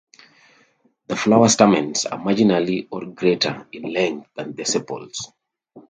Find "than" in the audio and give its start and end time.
4.35-4.55